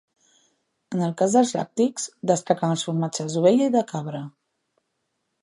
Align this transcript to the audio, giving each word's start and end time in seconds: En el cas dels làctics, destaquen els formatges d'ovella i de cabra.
En 0.95 1.03
el 1.07 1.11
cas 1.19 1.35
dels 1.37 1.51
làctics, 1.57 2.07
destaquen 2.33 2.75
els 2.77 2.87
formatges 2.89 3.37
d'ovella 3.37 3.69
i 3.73 3.75
de 3.79 3.85
cabra. 3.95 4.25